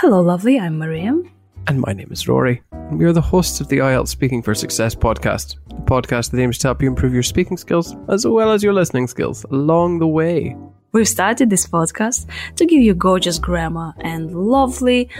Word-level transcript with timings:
Hello, 0.00 0.22
lovely. 0.22 0.58
I'm 0.58 0.78
Miriam. 0.78 1.30
And 1.66 1.82
my 1.82 1.92
name 1.92 2.08
is 2.10 2.26
Rory. 2.26 2.62
And 2.72 2.98
we 2.98 3.04
are 3.04 3.12
the 3.12 3.20
hosts 3.20 3.60
of 3.60 3.68
the 3.68 3.80
IELTS 3.80 4.08
Speaking 4.08 4.40
for 4.40 4.54
Success 4.54 4.94
podcast, 4.94 5.56
the 5.68 5.74
podcast 5.74 6.30
that 6.30 6.40
aims 6.40 6.56
to 6.56 6.68
help 6.68 6.80
you 6.80 6.88
improve 6.88 7.12
your 7.12 7.22
speaking 7.22 7.58
skills 7.58 7.94
as 8.08 8.26
well 8.26 8.50
as 8.50 8.62
your 8.62 8.72
listening 8.72 9.08
skills 9.08 9.44
along 9.50 9.98
the 9.98 10.06
way. 10.06 10.56
We've 10.92 11.06
started 11.06 11.50
this 11.50 11.66
podcast 11.66 12.30
to 12.56 12.64
give 12.64 12.80
you 12.80 12.94
gorgeous 12.94 13.38
grammar 13.38 13.92
and 14.00 14.34
lovely 14.34 15.10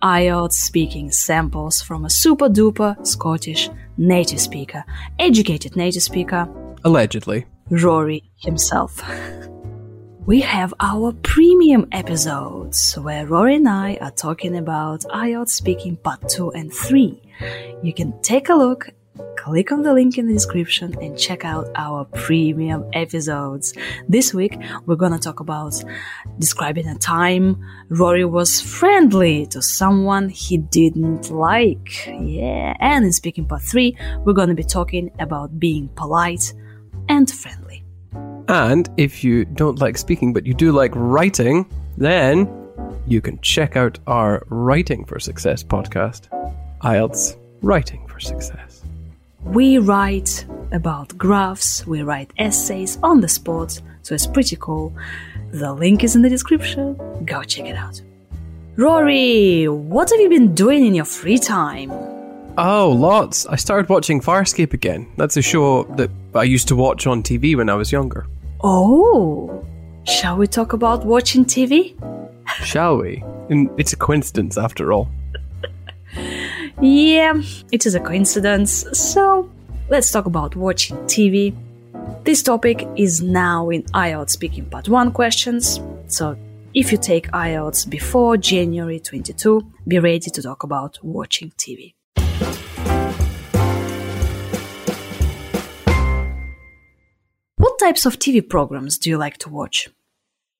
IELTS 0.00 0.54
speaking 0.54 1.10
samples 1.10 1.82
from 1.82 2.06
a 2.06 2.10
super 2.10 2.48
duper 2.48 3.06
Scottish 3.06 3.68
native 3.98 4.40
speaker, 4.40 4.84
educated 5.18 5.76
native 5.76 6.02
speaker, 6.02 6.48
Allegedly. 6.82 7.44
Rory 7.68 8.24
himself. 8.38 9.02
We 10.26 10.40
have 10.42 10.74
our 10.80 11.12
premium 11.22 11.88
episodes 11.92 12.94
where 12.94 13.26
Rory 13.26 13.56
and 13.56 13.68
I 13.68 13.96
are 14.02 14.10
talking 14.10 14.56
about 14.56 15.00
IELTS 15.00 15.48
speaking 15.48 15.96
part 15.96 16.28
2 16.28 16.50
and 16.50 16.72
3. 16.72 17.20
You 17.82 17.94
can 17.94 18.20
take 18.20 18.50
a 18.50 18.54
look, 18.54 18.90
click 19.36 19.72
on 19.72 19.82
the 19.82 19.94
link 19.94 20.18
in 20.18 20.26
the 20.26 20.34
description 20.34 20.94
and 21.00 21.18
check 21.18 21.46
out 21.46 21.68
our 21.74 22.04
premium 22.04 22.84
episodes. 22.92 23.72
This 24.08 24.34
week 24.34 24.58
we're 24.84 24.96
gonna 24.96 25.18
talk 25.18 25.40
about 25.40 25.82
describing 26.38 26.86
a 26.86 26.98
time 26.98 27.64
Rory 27.88 28.26
was 28.26 28.60
friendly 28.60 29.46
to 29.46 29.62
someone 29.62 30.28
he 30.28 30.58
didn't 30.58 31.30
like. 31.30 32.06
Yeah, 32.06 32.76
and 32.78 33.06
in 33.06 33.12
speaking 33.12 33.46
part 33.46 33.62
3 33.62 33.96
we're 34.24 34.34
gonna 34.34 34.54
be 34.54 34.64
talking 34.64 35.10
about 35.18 35.58
being 35.58 35.88
polite 35.96 36.52
and 37.08 37.28
friendly. 37.30 37.69
And 38.50 38.90
if 38.96 39.22
you 39.22 39.44
don't 39.44 39.78
like 39.78 39.96
speaking 39.96 40.32
but 40.32 40.44
you 40.44 40.54
do 40.54 40.72
like 40.72 40.90
writing, 40.96 41.66
then 41.96 42.50
you 43.06 43.20
can 43.20 43.40
check 43.42 43.76
out 43.76 44.00
our 44.08 44.42
Writing 44.48 45.04
for 45.04 45.20
Success 45.20 45.62
podcast. 45.62 46.22
IELTS 46.80 47.36
Writing 47.62 48.04
for 48.08 48.18
Success. 48.18 48.82
We 49.44 49.78
write 49.78 50.44
about 50.72 51.16
graphs, 51.16 51.86
we 51.86 52.02
write 52.02 52.32
essays 52.38 52.98
on 53.04 53.20
the 53.20 53.28
spot, 53.28 53.80
so 54.02 54.16
it's 54.16 54.26
pretty 54.26 54.56
cool. 54.56 54.92
The 55.52 55.72
link 55.72 56.02
is 56.02 56.16
in 56.16 56.22
the 56.22 56.28
description. 56.28 56.96
Go 57.24 57.44
check 57.44 57.66
it 57.66 57.76
out. 57.76 58.02
Rory, 58.74 59.68
what 59.68 60.10
have 60.10 60.18
you 60.18 60.28
been 60.28 60.56
doing 60.56 60.84
in 60.84 60.96
your 60.96 61.04
free 61.04 61.38
time? 61.38 61.92
Oh, 62.58 62.90
lots. 62.90 63.46
I 63.46 63.54
started 63.54 63.88
watching 63.88 64.20
Farscape 64.20 64.72
again. 64.72 65.06
That's 65.16 65.36
a 65.36 65.42
show 65.42 65.84
that 65.94 66.10
I 66.34 66.42
used 66.42 66.66
to 66.66 66.74
watch 66.74 67.06
on 67.06 67.22
TV 67.22 67.56
when 67.56 67.70
I 67.70 67.74
was 67.74 67.92
younger. 67.92 68.26
Oh, 68.62 69.64
shall 70.04 70.36
we 70.36 70.46
talk 70.46 70.74
about 70.74 71.06
watching 71.06 71.46
TV? 71.46 71.94
Shall 72.62 72.98
we? 72.98 73.24
And 73.48 73.70
it's 73.78 73.92
a 73.94 73.96
coincidence 73.96 74.58
after 74.58 74.92
all. 74.92 75.08
Yeah, 76.82 77.34
it 77.72 77.84
is 77.84 77.94
a 77.94 78.00
coincidence. 78.00 78.86
So, 78.94 79.50
let's 79.90 80.10
talk 80.10 80.24
about 80.24 80.56
watching 80.56 80.96
TV. 81.04 81.54
This 82.24 82.42
topic 82.42 82.88
is 82.96 83.20
now 83.20 83.68
in 83.68 83.82
IELTS 83.92 84.30
Speaking 84.30 84.64
Part 84.64 84.88
1 84.88 85.12
questions. 85.12 85.78
So, 86.06 86.38
if 86.72 86.90
you 86.90 86.96
take 86.96 87.30
IELTS 87.32 87.88
before 87.88 88.38
January 88.38 88.98
22, 88.98 89.60
be 89.88 89.98
ready 89.98 90.30
to 90.30 90.42
talk 90.42 90.62
about 90.62 90.98
watching 91.02 91.50
TV. 91.58 91.92
Types 97.80 98.06
of 98.06 98.18
TV 98.18 98.46
programs 98.46 98.98
do 98.98 99.10
you 99.10 99.16
like 99.16 99.38
to 99.38 99.48
watch? 99.48 99.88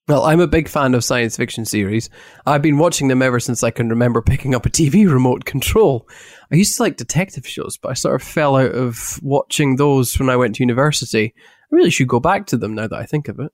Well, 0.09 0.25
I'm 0.25 0.41
a 0.41 0.49
big 0.49 0.69
fan 0.69 0.95
of 0.95 1.05
science 1.05 1.37
fiction 1.37 1.65
series. 1.65 2.11
I've 2.47 2.63
been 2.63 2.79
watching 2.79 3.09
them 3.09 3.23
ever 3.23 3.39
since 3.39 3.63
I 3.63 3.71
can 3.71 3.91
remember 3.91 4.23
picking 4.23 4.55
up 4.55 4.67
a 4.67 4.71
TV 4.71 5.09
remote 5.13 5.45
control. 5.45 6.09
I 6.51 6.57
used 6.57 6.77
to 6.77 6.83
like 6.83 6.97
detective 6.97 7.47
shows, 7.47 7.77
but 7.77 7.91
I 7.91 7.95
sort 7.95 8.17
of 8.17 8.27
fell 8.27 8.57
out 8.57 8.73
of 8.73 9.21
watching 9.23 9.77
those 9.77 10.19
when 10.19 10.31
I 10.31 10.37
went 10.37 10.57
to 10.57 10.63
university. 10.63 11.35
I 11.37 11.67
really 11.71 11.91
should 11.91 12.09
go 12.09 12.19
back 12.19 12.47
to 12.47 12.57
them 12.57 12.75
now 12.75 12.89
that 12.89 12.99
I 12.99 13.05
think 13.05 13.29
of 13.29 13.39
it. 13.39 13.53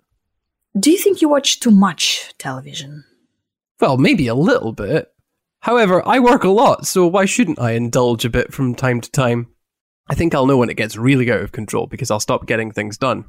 Do 0.78 0.90
you 0.90 0.98
think 0.98 1.20
you 1.20 1.28
watch 1.28 1.60
too 1.60 1.70
much 1.70 2.32
television? 2.38 3.04
Well, 3.80 3.98
maybe 3.98 4.28
a 4.28 4.34
little 4.34 4.72
bit. 4.72 5.12
However, 5.60 6.06
I 6.06 6.20
work 6.20 6.44
a 6.44 6.48
lot, 6.48 6.86
so 6.86 7.06
why 7.06 7.24
shouldn't 7.24 7.60
I 7.60 7.72
indulge 7.72 8.24
a 8.24 8.30
bit 8.30 8.54
from 8.54 8.74
time 8.74 9.00
to 9.00 9.10
time? 9.10 9.48
I 10.08 10.14
think 10.14 10.34
I'll 10.34 10.46
know 10.46 10.56
when 10.56 10.70
it 10.70 10.76
gets 10.76 10.96
really 10.96 11.30
out 11.30 11.40
of 11.40 11.52
control 11.52 11.86
because 11.86 12.10
I'll 12.10 12.20
stop 12.20 12.46
getting 12.46 12.70
things 12.70 12.96
done. 12.96 13.24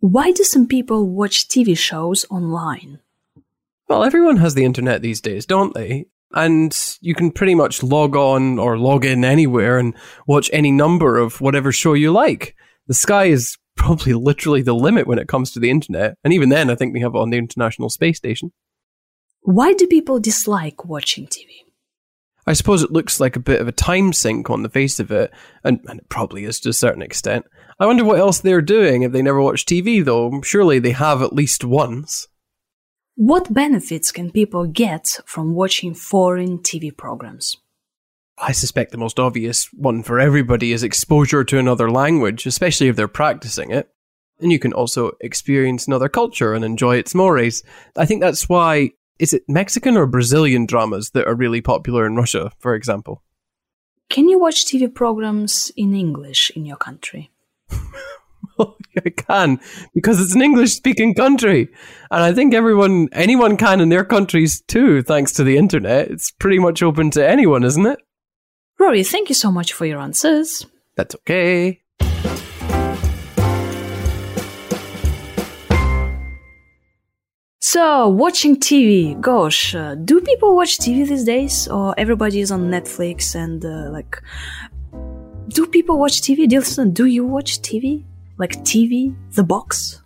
Why 0.00 0.30
do 0.30 0.44
some 0.44 0.68
people 0.68 1.08
watch 1.08 1.48
TV 1.48 1.76
shows 1.76 2.24
online? 2.30 3.00
Well, 3.88 4.04
everyone 4.04 4.36
has 4.36 4.54
the 4.54 4.64
internet 4.64 5.02
these 5.02 5.20
days, 5.20 5.44
don't 5.44 5.74
they? 5.74 6.06
And 6.32 6.76
you 7.00 7.14
can 7.14 7.32
pretty 7.32 7.56
much 7.56 7.82
log 7.82 8.14
on 8.14 8.58
or 8.60 8.78
log 8.78 9.04
in 9.04 9.24
anywhere 9.24 9.78
and 9.78 9.94
watch 10.26 10.50
any 10.52 10.70
number 10.70 11.16
of 11.16 11.40
whatever 11.40 11.72
show 11.72 11.94
you 11.94 12.12
like. 12.12 12.54
The 12.86 12.94
sky 12.94 13.24
is 13.24 13.56
probably 13.76 14.12
literally 14.14 14.62
the 14.62 14.74
limit 14.74 15.06
when 15.08 15.18
it 15.18 15.28
comes 15.28 15.50
to 15.52 15.60
the 15.60 15.70
internet. 15.70 16.16
And 16.22 16.32
even 16.32 16.48
then, 16.48 16.70
I 16.70 16.76
think 16.76 16.94
we 16.94 17.00
have 17.00 17.14
it 17.14 17.18
on 17.18 17.30
the 17.30 17.38
International 17.38 17.88
Space 17.88 18.18
Station. 18.18 18.52
Why 19.40 19.72
do 19.72 19.86
people 19.86 20.20
dislike 20.20 20.84
watching 20.84 21.26
TV? 21.26 21.67
I 22.48 22.54
suppose 22.54 22.82
it 22.82 22.90
looks 22.90 23.20
like 23.20 23.36
a 23.36 23.40
bit 23.40 23.60
of 23.60 23.68
a 23.68 23.72
time 23.72 24.14
sink 24.14 24.48
on 24.48 24.62
the 24.62 24.70
face 24.70 24.98
of 24.98 25.10
it, 25.10 25.30
and, 25.64 25.80
and 25.86 26.00
it 26.00 26.08
probably 26.08 26.44
is 26.44 26.58
to 26.60 26.70
a 26.70 26.72
certain 26.72 27.02
extent. 27.02 27.44
I 27.78 27.84
wonder 27.84 28.04
what 28.04 28.18
else 28.18 28.40
they're 28.40 28.62
doing 28.62 29.02
if 29.02 29.12
they 29.12 29.20
never 29.20 29.42
watch 29.42 29.66
TV, 29.66 30.02
though. 30.02 30.40
Surely 30.40 30.78
they 30.78 30.92
have 30.92 31.20
at 31.20 31.34
least 31.34 31.62
once. 31.62 32.26
What 33.16 33.52
benefits 33.52 34.10
can 34.10 34.30
people 34.30 34.66
get 34.66 35.20
from 35.26 35.52
watching 35.52 35.92
foreign 35.92 36.60
TV 36.60 36.96
programs? 36.96 37.58
I 38.38 38.52
suspect 38.52 38.92
the 38.92 38.96
most 38.96 39.20
obvious 39.20 39.70
one 39.74 40.02
for 40.02 40.18
everybody 40.18 40.72
is 40.72 40.82
exposure 40.82 41.44
to 41.44 41.58
another 41.58 41.90
language, 41.90 42.46
especially 42.46 42.88
if 42.88 42.96
they're 42.96 43.08
practicing 43.08 43.72
it. 43.72 43.90
And 44.40 44.50
you 44.50 44.58
can 44.58 44.72
also 44.72 45.12
experience 45.20 45.86
another 45.86 46.08
culture 46.08 46.54
and 46.54 46.64
enjoy 46.64 46.96
its 46.96 47.14
mores. 47.14 47.62
I 47.94 48.06
think 48.06 48.22
that's 48.22 48.48
why 48.48 48.92
is 49.18 49.32
it 49.32 49.42
Mexican 49.48 49.96
or 49.96 50.06
Brazilian 50.06 50.66
dramas 50.66 51.10
that 51.10 51.26
are 51.26 51.34
really 51.34 51.60
popular 51.60 52.06
in 52.06 52.16
Russia, 52.16 52.52
for 52.58 52.74
example? 52.74 53.22
Can 54.10 54.28
you 54.28 54.38
watch 54.38 54.64
TV 54.64 54.92
programs 54.92 55.70
in 55.76 55.94
English 55.94 56.50
in 56.54 56.64
your 56.64 56.76
country? 56.76 57.30
well, 58.56 58.76
I 59.04 59.10
can 59.10 59.60
because 59.94 60.20
it's 60.20 60.34
an 60.34 60.42
English 60.42 60.72
speaking 60.72 61.14
country. 61.14 61.68
And 62.10 62.22
I 62.22 62.32
think 62.32 62.54
everyone, 62.54 63.08
anyone 63.12 63.56
can 63.56 63.80
in 63.80 63.90
their 63.90 64.04
countries 64.04 64.62
too, 64.62 65.02
thanks 65.02 65.32
to 65.32 65.44
the 65.44 65.56
internet. 65.56 66.10
It's 66.10 66.30
pretty 66.30 66.58
much 66.58 66.82
open 66.82 67.10
to 67.12 67.26
anyone, 67.26 67.64
isn't 67.64 67.86
it? 67.86 67.98
Rory, 68.78 69.04
thank 69.04 69.28
you 69.28 69.34
so 69.34 69.50
much 69.50 69.72
for 69.72 69.84
your 69.84 69.98
answers. 69.98 70.64
That's 70.96 71.14
okay. 71.16 71.82
So, 77.60 78.08
watching 78.08 78.56
TV, 78.56 79.20
gosh, 79.20 79.74
uh, 79.74 79.96
do 79.96 80.20
people 80.20 80.54
watch 80.54 80.78
TV 80.78 81.08
these 81.08 81.24
days? 81.24 81.66
Or 81.66 81.92
everybody 81.98 82.40
is 82.40 82.52
on 82.52 82.70
Netflix 82.70 83.34
and, 83.34 83.64
uh, 83.64 83.90
like, 83.90 84.22
do 85.48 85.66
people 85.66 85.98
watch 85.98 86.20
TV? 86.22 86.46
Dilson, 86.46 86.94
do 86.94 87.06
you 87.06 87.26
watch 87.26 87.60
TV? 87.60 88.04
Like 88.38 88.62
TV, 88.62 89.12
the 89.34 89.42
box? 89.42 90.00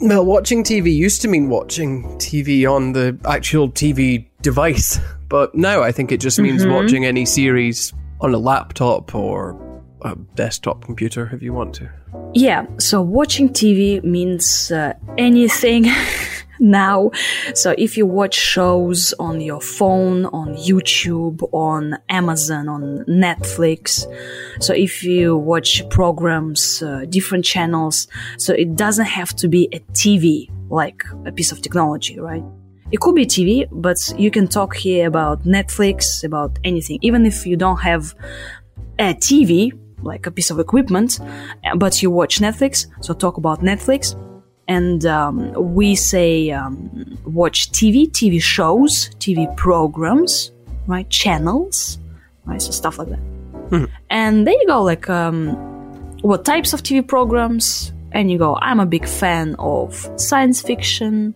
Well, 0.00 0.24
watching 0.24 0.64
TV 0.64 0.94
used 0.94 1.20
to 1.22 1.28
mean 1.28 1.50
watching 1.50 2.04
TV 2.18 2.66
on 2.66 2.92
the 2.92 3.18
actual 3.26 3.68
TV 3.68 4.26
device, 4.40 4.98
but 5.28 5.54
now 5.54 5.82
I 5.82 5.92
think 5.92 6.12
it 6.12 6.20
just 6.20 6.38
means 6.38 6.64
Mhm. 6.64 6.74
watching 6.74 7.04
any 7.04 7.26
series 7.26 7.92
on 8.22 8.32
a 8.32 8.38
laptop 8.38 9.14
or 9.14 9.54
a 10.02 10.16
desktop 10.34 10.82
computer 10.84 11.28
if 11.34 11.42
you 11.42 11.52
want 11.52 11.74
to. 11.74 11.90
Yeah, 12.32 12.64
so 12.78 13.02
watching 13.02 13.50
TV 13.50 14.02
means 14.02 14.70
uh, 14.72 14.92
anything 15.18 15.84
now. 16.60 17.10
So 17.54 17.74
if 17.76 17.96
you 17.96 18.06
watch 18.06 18.34
shows 18.34 19.14
on 19.18 19.40
your 19.40 19.60
phone, 19.60 20.26
on 20.26 20.54
YouTube, 20.56 21.48
on 21.52 21.98
Amazon, 22.08 22.68
on 22.68 23.04
Netflix, 23.08 24.06
so 24.60 24.72
if 24.72 25.02
you 25.02 25.36
watch 25.36 25.88
programs, 25.90 26.82
uh, 26.82 27.04
different 27.08 27.44
channels, 27.44 28.08
so 28.38 28.52
it 28.52 28.76
doesn't 28.76 29.06
have 29.06 29.34
to 29.36 29.48
be 29.48 29.68
a 29.72 29.80
TV, 29.92 30.50
like 30.70 31.04
a 31.24 31.32
piece 31.32 31.52
of 31.52 31.62
technology, 31.62 32.18
right? 32.18 32.44
It 32.92 33.00
could 33.00 33.16
be 33.16 33.26
TV, 33.26 33.66
but 33.72 33.98
you 34.16 34.30
can 34.30 34.46
talk 34.46 34.76
here 34.76 35.08
about 35.08 35.42
Netflix, 35.42 36.22
about 36.22 36.58
anything, 36.62 36.98
even 37.02 37.26
if 37.26 37.44
you 37.44 37.56
don't 37.56 37.78
have 37.78 38.14
a 38.98 39.14
TV, 39.14 39.72
like 40.02 40.26
a 40.26 40.30
piece 40.30 40.50
of 40.50 40.58
equipment, 40.58 41.18
but 41.76 42.00
you 42.00 42.10
watch 42.10 42.38
Netflix, 42.38 42.86
so 43.00 43.12
talk 43.12 43.38
about 43.38 43.60
Netflix. 43.60 44.14
And 44.68 45.06
um, 45.06 45.52
we 45.74 45.94
say 45.94 46.50
um, 46.50 47.18
watch 47.24 47.70
TV, 47.70 48.10
TV 48.10 48.42
shows, 48.42 49.10
TV 49.20 49.54
programs, 49.56 50.50
right? 50.86 51.08
Channels, 51.08 51.98
right? 52.44 52.60
So 52.60 52.72
stuff 52.72 52.98
like 52.98 53.08
that. 53.08 53.20
And 54.10 54.46
there 54.46 54.54
you 54.54 54.66
go, 54.66 54.82
like 54.82 55.08
um, 55.10 55.50
what 56.22 56.44
types 56.44 56.72
of 56.72 56.82
TV 56.82 57.06
programs, 57.06 57.92
and 58.12 58.30
you 58.30 58.38
go, 58.38 58.56
I'm 58.60 58.80
a 58.80 58.86
big 58.86 59.06
fan 59.06 59.56
of 59.58 60.08
science 60.16 60.62
fiction. 60.62 61.34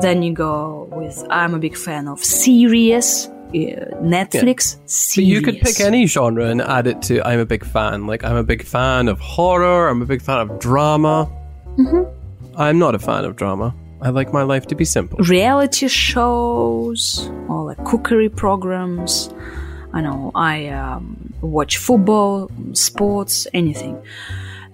Then 0.00 0.22
you 0.22 0.32
go 0.32 0.88
with, 0.92 1.24
I'm 1.30 1.54
a 1.54 1.58
big 1.58 1.76
fan 1.76 2.08
of 2.08 2.22
series, 2.22 3.26
uh, 3.26 3.92
Netflix 4.00 4.78
But 5.14 5.24
you 5.24 5.42
could 5.42 5.60
pick 5.60 5.80
any 5.80 6.06
genre 6.06 6.46
and 6.46 6.62
add 6.62 6.86
it 6.86 7.02
to 7.02 7.26
I'm 7.26 7.38
a 7.38 7.44
big 7.44 7.64
fan. 7.64 8.06
Like, 8.06 8.24
I'm 8.24 8.36
a 8.36 8.44
big 8.44 8.64
fan 8.64 9.08
of 9.08 9.20
horror, 9.20 9.88
I'm 9.88 10.02
a 10.02 10.06
big 10.06 10.22
fan 10.22 10.38
of 10.40 10.58
drama. 10.58 11.30
Mm-hmm. 11.76 12.21
I'm 12.56 12.78
not 12.78 12.94
a 12.94 12.98
fan 12.98 13.24
of 13.24 13.36
drama. 13.36 13.74
I 14.00 14.10
like 14.10 14.32
my 14.32 14.42
life 14.42 14.66
to 14.66 14.74
be 14.74 14.84
simple. 14.84 15.18
reality 15.20 15.86
shows 15.88 17.30
or 17.48 17.64
like 17.64 17.82
cookery 17.84 18.28
programs. 18.28 19.30
I 19.92 20.00
know 20.00 20.32
I 20.34 20.68
um, 20.68 21.32
watch 21.40 21.76
football, 21.76 22.50
sports, 22.72 23.46
anything. 23.54 24.02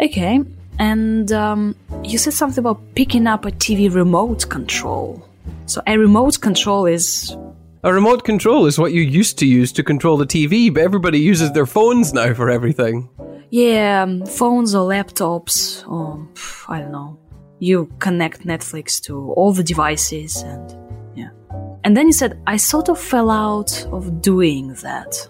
Okay, 0.01 0.41
and 0.79 1.31
um, 1.33 1.75
you 2.05 2.19
said 2.19 2.33
something 2.33 2.61
about 2.61 2.81
picking 2.95 3.27
up 3.27 3.45
a 3.45 3.51
TV 3.51 3.93
remote 3.93 4.49
control. 4.49 5.27
So 5.67 5.83
a 5.87 5.99
remote 5.99 6.41
control 6.41 6.87
is 6.87 7.37
A 7.83 7.93
remote 7.93 8.25
control 8.25 8.67
is 8.67 8.79
what 8.79 8.93
you 8.93 9.03
used 9.03 9.39
to 9.39 9.47
use 9.47 9.73
to 9.73 9.83
control 9.83 10.17
the 10.17 10.27
TV, 10.27 10.73
but 10.73 10.83
everybody 10.83 11.19
uses 11.19 11.53
their 11.53 11.67
phones 11.67 12.13
now 12.15 12.33
for 12.35 12.49
everything. 12.49 13.09
yeah, 13.51 14.03
um, 14.05 14.25
phones 14.27 14.75
or 14.75 14.89
laptops 14.89 15.87
or 15.89 16.27
pff, 16.35 16.65
I 16.69 16.81
don't 16.81 16.93
know. 16.93 17.19
You 17.59 17.93
connect 17.99 18.47
Netflix 18.47 19.01
to 19.03 19.33
all 19.33 19.53
the 19.53 19.65
devices 19.65 20.43
and 20.43 20.77
yeah. 21.17 21.31
And 21.85 21.97
then 21.97 22.07
you 22.07 22.13
said 22.13 22.41
I 22.47 22.57
sort 22.57 22.89
of 22.89 22.99
fell 22.99 23.31
out 23.31 23.87
of 23.93 24.23
doing 24.23 24.75
that. 24.83 25.29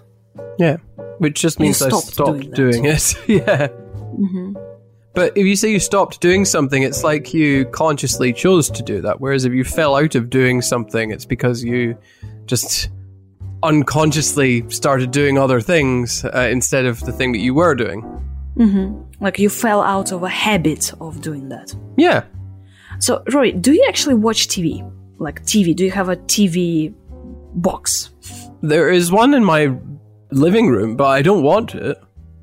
Yeah. 0.57 0.77
Which 1.17 1.41
just 1.41 1.59
means 1.59 1.81
I 1.81 1.89
stopped 1.89 2.07
stopped 2.07 2.53
doing 2.53 2.83
doing, 2.83 2.85
it. 2.85 3.15
yeah. 3.27 3.67
But 5.13 5.35
if 5.35 5.45
you 5.45 5.55
say 5.55 5.71
you 5.71 5.79
stopped 5.79 6.21
doing 6.21 6.45
something, 6.45 6.83
it's 6.83 7.03
like 7.03 7.33
you 7.33 7.65
consciously 7.65 8.31
chose 8.31 8.69
to 8.69 8.83
do 8.83 9.01
that. 9.01 9.19
Whereas 9.19 9.43
if 9.43 9.53
you 9.53 9.63
fell 9.63 9.95
out 9.95 10.15
of 10.15 10.29
doing 10.29 10.61
something, 10.61 11.11
it's 11.11 11.25
because 11.25 11.63
you 11.63 11.97
just 12.45 12.89
unconsciously 13.63 14.69
started 14.69 15.11
doing 15.11 15.37
other 15.37 15.59
things 15.59 16.23
uh, 16.23 16.47
instead 16.51 16.85
of 16.85 17.01
the 17.01 17.11
thing 17.11 17.31
that 17.33 17.39
you 17.39 17.53
were 17.53 17.75
doing. 17.75 18.01
Like 19.19 19.39
you 19.39 19.49
fell 19.49 19.81
out 19.81 20.11
of 20.11 20.23
a 20.23 20.29
habit 20.29 20.93
of 21.01 21.21
doing 21.21 21.49
that. 21.49 21.73
Yeah. 21.97 22.23
So, 22.99 23.23
Rory, 23.31 23.51
do 23.51 23.73
you 23.73 23.85
actually 23.87 24.15
watch 24.15 24.47
TV? 24.47 24.89
Like 25.17 25.43
TV? 25.43 25.75
Do 25.75 25.83
you 25.83 25.91
have 25.91 26.09
a 26.09 26.15
TV 26.15 26.93
box? 27.55 28.11
There 28.61 28.89
is 28.89 29.11
one 29.11 29.33
in 29.33 29.43
my 29.43 29.75
living 30.31 30.67
room, 30.67 30.95
but 30.95 31.07
I 31.07 31.21
don't 31.21 31.43
want 31.43 31.75
it. 31.75 31.97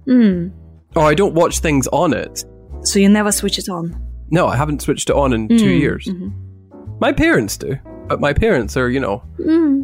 Hmm. 0.06 0.48
Or 0.94 1.04
I 1.04 1.14
don't 1.14 1.34
watch 1.34 1.58
things 1.58 1.86
on 1.88 2.14
it. 2.14 2.44
So 2.82 2.98
you 2.98 3.08
never 3.08 3.32
switch 3.32 3.58
it 3.58 3.68
on? 3.68 4.00
No, 4.30 4.46
I 4.46 4.56
haven't 4.56 4.82
switched 4.82 5.10
it 5.10 5.16
on 5.16 5.32
in 5.32 5.48
two 5.48 5.56
hmm, 5.56 5.80
years. 5.80 6.08
Hmm. 6.08 6.28
My 7.00 7.12
parents 7.12 7.56
do, 7.56 7.78
but 8.08 8.20
my 8.20 8.32
parents 8.32 8.76
are, 8.76 8.88
you 8.88 9.00
know, 9.00 9.22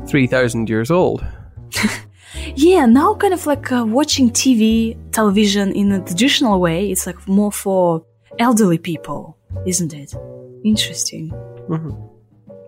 3,000 0.09 0.69
years 0.69 0.91
old. 0.91 1.25
Yeah, 2.57 2.87
now 2.87 3.15
kind 3.15 3.35
of 3.35 3.47
like 3.47 3.73
uh, 3.73 3.85
watching 3.87 4.31
TV, 4.31 4.97
television 5.13 5.73
in 5.73 5.93
a 5.93 6.05
traditional 6.05 6.61
way. 6.61 6.91
It's 6.91 7.07
like 7.07 7.27
more 7.29 7.53
for 7.53 8.05
elderly 8.39 8.79
people, 8.79 9.37
isn't 9.67 9.95
it? 9.95 10.15
Interesting. 10.65 11.33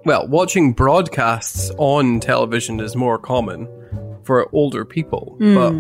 Well, 0.05 0.27
watching 0.29 0.73
broadcasts 0.73 1.71
on 1.79 2.21
television 2.21 2.81
is 2.81 2.95
more 2.97 3.19
common 3.19 3.69
for 4.25 4.49
older 4.53 4.85
people, 4.85 5.37
but 5.55 5.75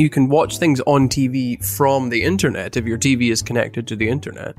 you 0.00 0.08
can 0.10 0.28
watch 0.28 0.58
things 0.58 0.80
on 0.86 1.08
TV 1.08 1.64
from 1.64 2.10
the 2.10 2.22
internet 2.22 2.76
if 2.76 2.86
your 2.86 2.98
TV 2.98 3.30
is 3.30 3.42
connected 3.42 3.86
to 3.88 3.96
the 3.96 4.08
internet. 4.08 4.54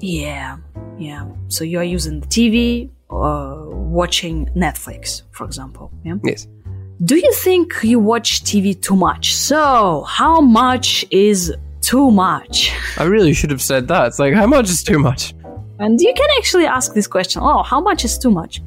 Yeah, 0.00 0.58
yeah. 0.98 1.26
So 1.48 1.64
you 1.64 1.78
are 1.78 1.84
using 1.84 2.20
the 2.20 2.26
TV, 2.26 2.90
uh, 3.10 3.66
watching 3.70 4.46
Netflix, 4.56 5.22
for 5.32 5.44
example. 5.44 5.92
Yeah. 6.04 6.16
Yes. 6.22 6.46
Do 7.02 7.16
you 7.16 7.32
think 7.32 7.82
you 7.82 7.98
watch 7.98 8.44
TV 8.44 8.80
too 8.80 8.94
much? 8.94 9.34
So, 9.34 10.04
how 10.08 10.40
much 10.40 11.04
is 11.10 11.52
too 11.80 12.12
much? 12.12 12.72
I 12.96 13.02
really 13.04 13.34
should 13.34 13.50
have 13.50 13.60
said 13.60 13.88
that. 13.88 14.06
It's 14.06 14.20
like, 14.20 14.32
how 14.32 14.46
much 14.46 14.70
is 14.70 14.84
too 14.84 15.00
much? 15.00 15.34
And 15.80 16.00
you 16.00 16.14
can 16.14 16.28
actually 16.38 16.66
ask 16.66 16.94
this 16.94 17.08
question 17.08 17.42
oh, 17.42 17.64
how 17.64 17.80
much 17.80 18.04
is 18.04 18.16
too 18.16 18.30
much? 18.30 18.62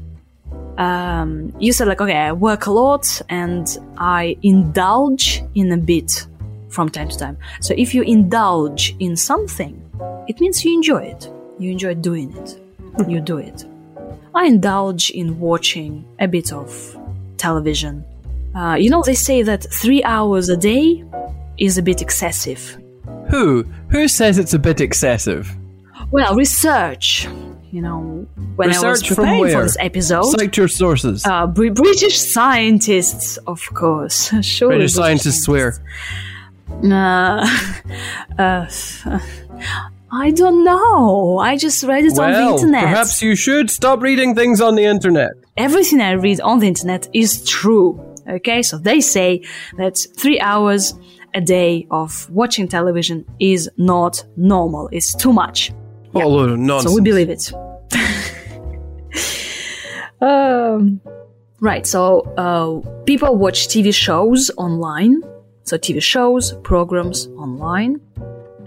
Um, 0.77 1.53
you 1.57 1.71
said, 1.71 1.87
like, 1.87 2.01
okay, 2.01 2.17
I 2.17 2.33
work 2.33 2.65
a 2.65 2.71
lot 2.71 3.21
and 3.29 3.65
I 3.97 4.37
indulge 4.43 5.41
in 5.55 5.71
a 5.71 5.77
bit 5.77 6.27
from 6.67 6.89
time 6.89 7.07
to 7.07 7.17
time. 7.17 7.37
So, 7.61 7.73
if 7.77 7.95
you 7.95 8.01
indulge 8.01 8.93
in 8.99 9.15
something, 9.15 9.81
it 10.27 10.41
means 10.41 10.65
you 10.65 10.73
enjoy 10.73 11.03
it. 11.03 11.31
You 11.59 11.71
enjoy 11.71 11.95
doing 11.95 12.35
it. 12.35 12.59
You 13.07 13.21
do 13.21 13.37
it. 13.37 13.63
I 14.35 14.47
indulge 14.47 15.11
in 15.11 15.39
watching 15.39 16.03
a 16.19 16.27
bit 16.27 16.51
of 16.51 16.97
television. 17.37 18.03
Uh, 18.57 18.75
you 18.75 18.89
know, 18.89 19.03
they 19.05 19.13
say 19.13 19.43
that 19.43 19.61
three 19.71 20.03
hours 20.03 20.49
a 20.49 20.57
day 20.57 21.03
is 21.59 21.77
a 21.77 21.81
bit 21.83 22.01
excessive. 22.01 22.61
Who? 23.29 23.63
Who 23.91 24.07
says 24.07 24.37
it's 24.39 24.53
a 24.53 24.59
bit 24.59 24.81
excessive? 24.81 25.55
Well, 26.11 26.35
research. 26.35 27.27
You 27.71 27.81
know, 27.81 28.25
when 28.55 28.73
I 28.73 28.79
was 28.89 29.03
preparing 29.03 29.51
for 29.51 29.63
this 29.63 29.77
episode, 29.79 30.23
Cite 30.23 30.55
your 30.57 30.69
sources. 30.69 31.25
uh, 31.25 31.45
Br- 31.47 31.69
British 31.69 32.17
scientists, 32.17 33.37
of 33.45 33.61
course. 33.73 34.33
Surely 34.41 34.77
British 34.77 34.93
scientists 34.93 35.43
swear. 35.43 35.77
Uh, 36.83 37.45
uh, 38.39 38.65
I 40.11 40.31
don't 40.31 40.63
know. 40.63 41.37
I 41.39 41.57
just 41.57 41.83
read 41.83 42.05
it 42.05 42.17
on 42.17 42.31
the 42.31 42.39
Well, 42.39 42.53
internet. 42.55 42.83
perhaps 42.83 43.21
you 43.21 43.35
should 43.35 43.69
stop 43.69 44.01
reading 44.01 44.33
things 44.33 44.61
on 44.61 44.75
the 44.75 44.85
internet. 44.85 45.31
Everything 45.57 45.99
I 46.01 46.11
read 46.13 46.39
on 46.41 46.59
the 46.59 46.67
internet 46.67 47.09
is 47.13 47.43
true. 47.43 48.01
Okay, 48.29 48.61
so 48.61 48.77
they 48.77 48.99
say 48.99 49.41
that 49.77 49.97
three 50.17 50.39
hours 50.39 50.93
a 51.33 51.41
day 51.41 51.87
of 51.91 52.29
watching 52.29 52.67
television 52.67 53.25
is 53.39 53.69
not 53.77 54.23
normal. 54.35 54.89
It's 54.91 55.15
too 55.15 55.31
much. 55.31 55.71
A 56.13 56.19
load 56.19 56.59
nonsense. 56.59 56.91
So 56.91 56.95
we 56.95 57.01
believe 57.01 57.29
it. 57.29 57.53
um, 60.21 60.99
right. 61.59 61.85
So 61.85 62.21
uh, 62.37 63.03
people 63.05 63.37
watch 63.37 63.67
TV 63.67 63.93
shows 63.93 64.51
online. 64.57 65.21
So 65.63 65.77
TV 65.77 66.01
shows, 66.01 66.53
programs 66.63 67.27
online, 67.37 67.99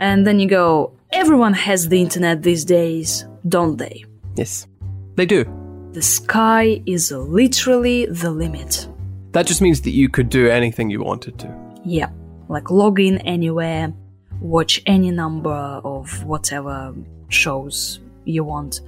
and 0.01 0.27
then 0.27 0.39
you 0.39 0.49
go. 0.49 0.93
Everyone 1.13 1.55
has 1.55 1.89
the 1.89 2.01
internet 2.01 2.43
these 2.43 2.65
days, 2.65 3.27
don't 3.49 3.77
they? 3.79 4.05
Yes. 4.37 4.69
They 5.17 5.27
do. 5.27 5.45
The 5.93 6.03
sky 6.03 6.81
is 6.87 7.11
literally 7.11 8.07
the 8.07 8.31
limit. 8.31 8.87
That 9.33 9.47
just 9.47 9.61
means 9.61 9.83
that 9.83 9.91
you 9.91 10.09
could 10.09 10.29
do 10.29 10.49
anything 10.49 10.91
you 10.91 11.03
wanted 11.03 11.39
to. 11.39 11.55
Yeah, 11.85 12.11
like 12.49 12.71
log 12.71 12.99
in 13.01 13.19
anywhere, 13.19 13.93
watch 14.41 14.83
any 14.87 15.11
number 15.11 15.51
of 15.51 16.25
whatever 16.25 16.95
shows 17.29 18.01
you 18.25 18.45
want. 18.45 18.81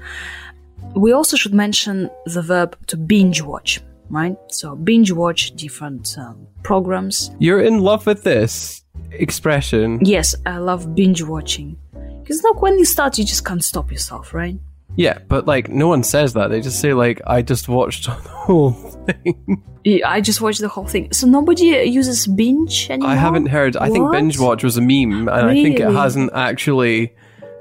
We 0.95 1.13
also 1.13 1.37
should 1.37 1.55
mention 1.55 2.11
the 2.27 2.43
verb 2.43 2.77
to 2.89 2.97
binge 2.97 3.41
watch, 3.41 3.81
right? 4.11 4.37
So 4.49 4.75
binge 4.75 5.13
watch 5.13 5.53
different 5.53 6.17
um, 6.19 6.47
programs. 6.63 7.31
You're 7.39 7.63
in 7.63 7.79
love 7.79 8.07
with 8.07 8.25
this 8.25 8.83
expression. 9.13 10.01
Yes, 10.03 10.35
I 10.45 10.59
love 10.59 10.95
binge 10.95 11.23
watching 11.23 11.77
because 12.23 12.43
like 12.43 12.61
when 12.61 12.79
you 12.79 12.85
start, 12.85 13.19
you 13.19 13.25
just 13.25 13.45
can't 13.45 13.63
stop 13.65 13.91
yourself, 13.91 14.35
right? 14.35 14.59
Yeah, 14.97 15.19
but 15.29 15.47
like 15.47 15.69
no 15.71 15.89
one 15.89 16.03
says 16.03 16.35
that. 16.35 16.49
They 16.49 16.61
just 16.61 16.81
say 16.81 16.93
like 16.93 17.21
I 17.27 17.43
just 17.43 17.69
watched 17.69 18.05
the 18.07 18.11
whole 18.13 18.73
thing. 18.73 19.63
Yeah, 19.85 20.09
I 20.09 20.21
just 20.21 20.41
watched 20.41 20.61
the 20.61 20.69
whole 20.69 20.87
thing. 20.87 21.13
So 21.13 21.27
nobody 21.27 21.65
uses 21.89 22.27
binge 22.27 22.89
anymore. 22.91 23.11
I 23.11 23.15
haven't 23.17 23.47
heard. 23.47 23.77
I 23.77 23.89
think 23.91 24.05
What? 24.05 24.13
binge 24.13 24.39
watch 24.39 24.63
was 24.63 24.77
a 24.77 24.81
meme, 24.81 25.29
and 25.29 25.51
I 25.51 25.55
think 25.55 25.81
it 25.81 25.85
Really? 25.85 25.97
hasn't 25.97 26.31
actually 26.35 27.15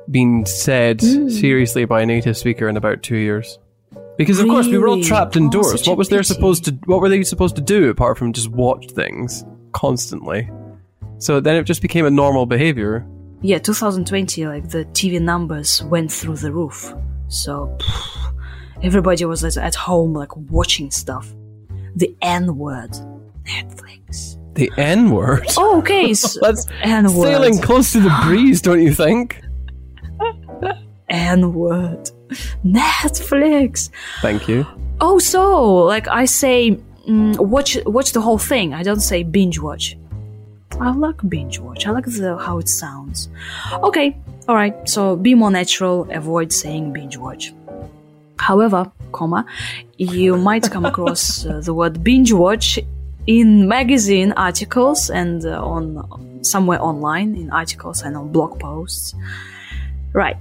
been 0.10 0.46
said 0.46 1.02
Hmm. 1.02 1.30
seriously 1.30 1.86
by 1.86 2.02
a 2.02 2.06
native 2.06 2.36
speaker 2.38 2.68
in 2.68 2.76
about 2.78 3.02
two 3.02 3.16
years. 3.18 3.58
Because 4.18 4.40
of 4.40 4.48
course 4.48 4.68
we 4.68 4.78
were 4.78 4.88
all 4.88 4.96
Really? 4.96 5.08
trapped 5.08 5.36
Oh, 5.38 5.40
indoors. 5.40 5.72
such 5.72 5.88
a 5.88 5.90
what 5.92 5.98
was 5.98 6.10
they 6.10 6.18
pity. 6.18 6.26
supposed 6.34 6.66
to? 6.66 6.78
What 6.86 7.00
were 7.02 7.10
they 7.10 7.24
supposed 7.24 7.56
to 7.56 7.62
do 7.62 7.90
apart 7.90 8.18
from 8.18 8.34
just 8.34 8.50
watch 8.52 8.88
things 8.92 9.44
constantly? 9.72 10.50
So 11.18 11.40
then 11.40 11.56
it 11.56 11.64
just 11.64 11.82
became 11.82 12.06
a 12.06 12.12
normal 12.12 12.46
behavior. 12.46 13.06
Yeah, 13.42 13.58
2020, 13.58 14.46
like 14.46 14.70
the 14.70 14.86
TV 14.86 15.20
numbers 15.20 15.82
went 15.86 16.12
through 16.12 16.36
the 16.38 16.52
roof. 16.52 16.94
So 17.32 17.76
pff, 17.80 18.34
everybody 18.84 19.26
was 19.26 19.44
at- 19.44 19.58
at 19.58 19.76
home, 19.76 20.14
like 20.14 20.36
watching 20.36 20.92
stuff. 20.92 21.34
The 21.96 22.16
N 22.22 22.58
word, 22.58 22.92
Netflix. 23.46 24.38
The 24.56 24.70
N 24.78 25.12
word. 25.12 25.46
Oh, 25.58 25.80
okay, 25.80 26.14
so 26.24 26.40
That's 26.42 26.66
N 26.82 27.14
word. 27.14 27.26
sailing 27.28 27.58
close 27.60 27.92
to 27.94 28.00
the 28.02 28.14
breeze, 28.24 28.62
don't 28.62 28.82
you 28.82 28.94
think? 28.94 29.42
N 31.10 31.54
word, 31.54 32.10
Netflix. 32.66 33.90
Thank 34.22 34.48
you. 34.48 34.66
Oh, 35.02 35.20
so 35.20 35.76
like 35.86 36.08
I 36.08 36.26
say, 36.26 36.78
mm, 37.08 37.38
watch 37.40 37.78
watch 37.86 38.12
the 38.14 38.22
whole 38.22 38.38
thing. 38.38 38.74
I 38.74 38.84
don't 38.84 39.02
say 39.02 39.24
binge 39.24 39.60
watch. 39.60 39.98
I 40.80 40.92
like 40.92 41.18
binge 41.28 41.60
watch. 41.60 41.86
I 41.86 41.92
like 41.92 42.06
the 42.06 42.38
how 42.38 42.60
it 42.60 42.70
sounds. 42.70 43.30
Okay, 43.84 44.16
all 44.48 44.56
right. 44.56 44.76
So 44.90 45.16
be 45.16 45.36
more 45.36 45.52
natural. 45.52 46.08
Avoid 46.12 46.52
saying 46.52 46.94
binge 46.94 47.18
watch. 47.18 47.54
However, 48.40 48.92
comma, 49.12 49.46
you 49.98 50.38
might 50.38 50.70
come 50.72 50.86
across 50.86 51.46
uh, 51.46 51.62
the 51.62 51.74
word 51.74 52.04
binge 52.04 52.34
watch 52.34 52.80
in 53.28 53.68
magazine 53.68 54.32
articles 54.34 55.10
and 55.10 55.46
uh, 55.46 55.64
on 55.64 56.44
somewhere 56.44 56.82
online 56.82 57.36
in 57.36 57.52
articles 57.52 58.02
and 58.02 58.18
on 58.18 58.32
blog 58.32 58.60
posts. 58.60 59.14
Right. 60.14 60.38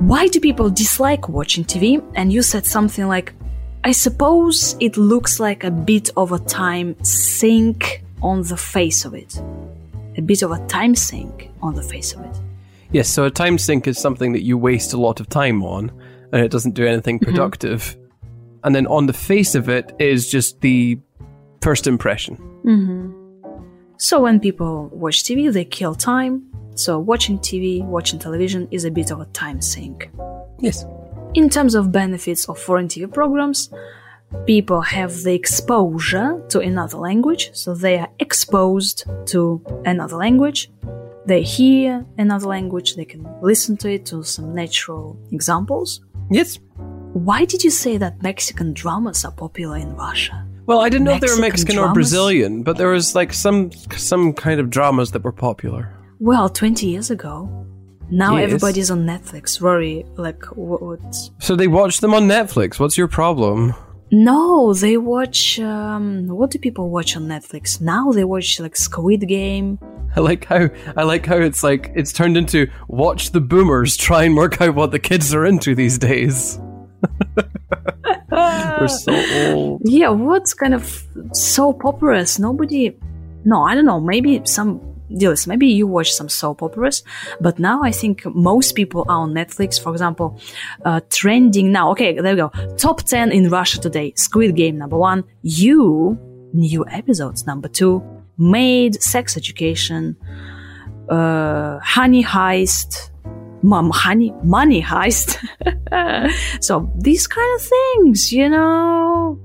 Why 0.00 0.28
do 0.28 0.40
people 0.40 0.70
dislike 0.70 1.28
watching 1.28 1.64
TV? 1.64 2.02
And 2.14 2.32
you 2.32 2.42
said 2.42 2.66
something 2.66 3.06
like, 3.06 3.32
I 3.84 3.92
suppose 3.92 4.76
it 4.80 4.96
looks 4.96 5.38
like 5.38 5.62
a 5.62 5.70
bit 5.70 6.10
of 6.16 6.32
a 6.32 6.38
time 6.40 6.96
sink 7.04 8.02
on 8.22 8.42
the 8.42 8.56
face 8.56 9.04
of 9.04 9.14
it. 9.14 9.40
A 10.16 10.22
bit 10.22 10.42
of 10.42 10.50
a 10.50 10.66
time 10.66 10.96
sink 10.96 11.50
on 11.62 11.74
the 11.74 11.82
face 11.82 12.14
of 12.14 12.24
it. 12.24 12.40
Yes, 12.92 13.08
so 13.08 13.24
a 13.24 13.30
time 13.30 13.58
sink 13.58 13.86
is 13.86 13.98
something 13.98 14.32
that 14.32 14.42
you 14.42 14.56
waste 14.56 14.92
a 14.92 14.96
lot 14.96 15.20
of 15.20 15.28
time 15.28 15.62
on 15.62 15.90
and 16.32 16.42
it 16.42 16.50
doesn't 16.50 16.72
do 16.74 16.86
anything 16.86 17.18
Mm-hmm. 17.18 17.30
productive. 17.34 17.96
And 18.64 18.74
then 18.74 18.86
on 18.86 19.06
the 19.06 19.12
face 19.12 19.54
of 19.54 19.68
it 19.68 19.94
is 19.98 20.28
just 20.28 20.60
the 20.60 20.98
first 21.62 21.86
impression. 21.86 22.36
So 23.98 24.20
when 24.20 24.40
people 24.40 24.88
watch 24.92 25.22
TV, 25.22 25.52
they 25.52 25.64
kill 25.64 25.94
time. 25.94 26.42
So 26.74 26.98
watching 26.98 27.38
TV, 27.38 27.84
watching 27.84 28.18
television 28.18 28.68
is 28.70 28.84
a 28.84 28.90
bit 28.90 29.10
of 29.10 29.20
a 29.20 29.26
time 29.26 29.62
sink. 29.62 30.10
Yes. 30.58 30.84
In 31.34 31.48
terms 31.48 31.74
of 31.74 31.92
benefits 31.92 32.48
of 32.48 32.58
foreign 32.58 32.88
TV 32.88 33.12
programs, 33.12 33.70
people 34.46 34.80
have 34.80 35.22
the 35.22 35.32
exposure 35.34 36.42
to 36.48 36.60
another 36.60 36.98
language, 36.98 37.50
so 37.54 37.74
they 37.74 37.98
are 37.98 38.08
exposed 38.18 39.04
to 39.26 39.62
another 39.84 40.16
language. 40.16 40.70
They 41.26 41.42
hear 41.42 42.04
another 42.18 42.46
language, 42.46 42.94
they 42.94 43.04
can 43.04 43.26
listen 43.42 43.76
to 43.78 43.90
it 43.90 44.06
to 44.06 44.22
some 44.22 44.54
natural 44.54 45.18
examples. 45.32 46.00
Yes. 46.30 46.58
Why 47.12 47.44
did 47.44 47.64
you 47.64 47.70
say 47.70 47.96
that 47.98 48.22
Mexican 48.22 48.72
dramas 48.72 49.24
are 49.24 49.32
popular 49.32 49.76
in 49.76 49.94
Russia? 49.96 50.46
Well, 50.66 50.80
I 50.80 50.88
didn't 50.88 51.04
know 51.04 51.12
if 51.14 51.20
they 51.20 51.28
were 51.28 51.38
Mexican 51.40 51.76
Mexican 51.76 51.78
or? 51.78 51.94
Brazilian, 51.94 52.62
but 52.62 52.76
there 52.76 52.88
was 52.88 53.14
like 53.14 53.32
some 53.32 53.70
some 53.96 54.32
kind 54.32 54.60
of 54.60 54.68
dramas 54.70 55.12
that 55.12 55.22
were 55.24 55.32
popular. 55.32 55.92
Well, 56.18 56.48
20 56.48 56.86
years 56.86 57.10
ago. 57.10 57.48
Now 58.10 58.36
Yes. 58.36 58.44
everybody's 58.44 58.90
on 58.90 59.04
Netflix. 59.04 59.60
Rory, 59.60 60.04
like, 60.16 60.44
what? 60.54 61.00
So 61.40 61.56
they 61.56 61.66
watch 61.66 62.00
them 62.00 62.14
on 62.14 62.28
Netflix. 62.28 62.78
What's 62.78 62.96
your 62.96 63.08
problem? 63.08 63.74
No, 64.10 64.72
they 64.72 64.96
watch. 64.96 65.58
Um, 65.58 66.28
what 66.28 66.50
do 66.50 66.58
people 66.58 66.90
watch 66.90 67.16
on 67.16 67.24
Netflix 67.24 67.80
now? 67.80 68.12
They 68.12 68.24
watch 68.24 68.60
like 68.60 68.76
Squid 68.76 69.26
Game. 69.26 69.78
I 70.14 70.20
like 70.20 70.44
how 70.44 70.68
I 70.96 71.02
like 71.02 71.26
how 71.26 71.36
it's 71.36 71.62
like 71.62 71.92
it's 71.94 72.12
turned 72.12 72.36
into 72.36 72.70
watch 72.88 73.32
the 73.32 73.40
boomers 73.40 73.96
try 73.96 74.22
and 74.22 74.36
work 74.36 74.60
out 74.60 74.74
what 74.74 74.92
the 74.92 74.98
kids 74.98 75.34
are 75.34 75.44
into 75.44 75.74
these 75.74 75.98
days. 75.98 76.58
We're 78.30 78.88
so 78.88 79.52
old. 79.52 79.82
Yeah, 79.84 80.10
what's 80.10 80.54
kind 80.54 80.74
of 80.74 81.02
soap 81.32 81.84
operas? 81.84 82.38
Nobody. 82.38 82.96
No, 83.44 83.62
I 83.62 83.74
don't 83.74 83.86
know. 83.86 84.00
Maybe 84.00 84.40
some. 84.44 84.80
Yes, 85.08 85.46
maybe 85.46 85.66
you 85.66 85.86
watch 85.86 86.12
some 86.12 86.28
soap 86.28 86.62
operas, 86.62 87.02
but 87.40 87.58
now 87.58 87.82
I 87.82 87.92
think 87.92 88.24
most 88.34 88.74
people 88.74 89.04
are 89.08 89.18
on 89.18 89.32
Netflix. 89.32 89.80
For 89.80 89.92
example, 89.92 90.40
uh, 90.84 91.00
trending 91.10 91.72
now. 91.72 91.90
Okay, 91.92 92.18
there 92.18 92.34
we 92.34 92.40
go. 92.40 92.50
Top 92.76 93.02
10 93.02 93.32
in 93.32 93.48
Russia 93.48 93.80
today. 93.80 94.12
Squid 94.16 94.56
Game 94.56 94.78
number 94.78 94.96
one. 94.96 95.24
You, 95.42 96.18
new 96.52 96.84
episodes 96.90 97.46
number 97.46 97.68
two. 97.68 98.02
Maid, 98.38 99.00
Sex 99.02 99.36
Education, 99.36 100.16
uh, 101.08 101.78
Honey 101.78 102.22
Heist, 102.22 103.10
Mom, 103.62 103.90
Honey, 103.90 104.32
Money 104.42 104.82
Heist. 104.82 105.38
so 106.60 106.90
these 106.96 107.26
kind 107.26 107.54
of 107.54 107.62
things, 107.62 108.32
you 108.32 108.48
know. 108.48 109.40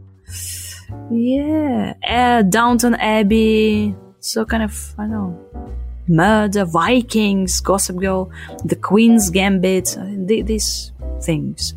Yeah, 1.10 1.94
uh, 2.08 2.42
Downton 2.44 2.96
Abbey. 2.96 3.96
So 4.22 4.46
kind 4.46 4.64
of, 4.64 4.94
I 4.98 5.04
don't 5.04 5.12
know, 5.12 5.70
Murder, 6.08 6.66
Vikings, 6.66 7.60
Gossip 7.60 7.98
Girl, 7.98 8.30
The 8.66 8.76
Queen's 8.76 9.30
Gambit. 9.30 9.98
uh, 9.98 10.06
th- 10.28 10.46
these 10.46 10.92
things. 11.22 11.74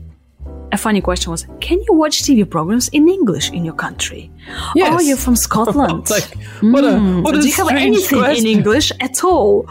A 0.73 0.77
funny 0.77 1.01
question 1.01 1.31
was, 1.31 1.47
can 1.61 1.81
you 1.83 1.93
watch 1.95 2.23
TV 2.23 2.49
programs 2.49 2.89
in 2.89 3.09
English 3.09 3.51
in 3.53 3.65
your 3.65 3.75
country? 3.75 4.31
Yes. 4.75 4.93
Oh, 4.93 5.01
you're 5.01 5.17
from 5.17 5.37
Scotland. 5.47 6.11
Like 6.11 6.37
what 6.63 6.85
a 6.85 6.99
what 7.23 7.37
a 7.37 7.41
Do 7.41 7.47
you 7.49 7.55
have 7.55 7.69
anything 7.69 8.19
question. 8.19 8.47
in 8.47 8.59
English 8.59 8.91
at 9.01 9.23
all? 9.23 9.69